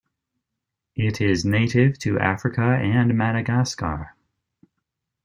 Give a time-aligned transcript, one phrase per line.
[0.95, 4.15] It is native to Africa and Madagascar.